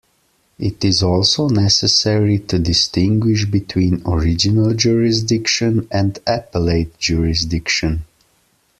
It 0.57 0.83
is 0.83 1.03
also 1.03 1.47
necessary 1.47 2.39
to 2.39 2.57
distinguish 2.57 3.45
between 3.45 4.01
original 4.03 4.73
jurisdiction 4.73 5.87
and 5.91 6.17
appellate 6.25 6.97
jurisdiction. 6.97 8.03